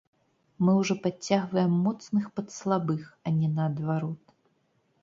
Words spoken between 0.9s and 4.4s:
падцягваем моцных пад слабых, а не наадварот.